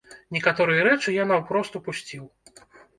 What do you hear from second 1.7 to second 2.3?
упусціў.